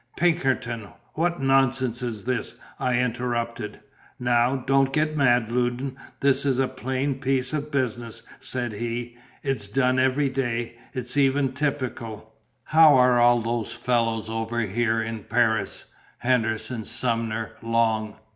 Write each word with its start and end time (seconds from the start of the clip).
"Pinkerton, 0.17 0.87
what 1.13 1.43
nonsense 1.43 2.01
is 2.01 2.23
this?" 2.23 2.55
I 2.79 2.97
interrupted. 2.99 3.81
"Now 4.19 4.55
don't 4.55 4.91
get 4.91 5.15
mad, 5.15 5.51
Loudon; 5.51 5.95
this 6.21 6.43
is 6.43 6.57
a 6.57 6.67
plain 6.67 7.19
piece 7.19 7.53
of 7.53 7.69
business," 7.69 8.23
said 8.39 8.73
he; 8.73 9.15
"it's 9.43 9.67
done 9.67 9.99
every 9.99 10.27
day; 10.27 10.75
it's 10.95 11.17
even 11.17 11.51
typical. 11.51 12.33
How 12.63 12.95
are 12.95 13.19
all 13.21 13.43
those 13.43 13.73
fellows 13.73 14.27
over 14.27 14.61
here 14.61 15.03
in 15.03 15.25
Paris, 15.25 15.85
Henderson, 16.17 16.83
Sumner, 16.83 17.51
Long? 17.61 18.17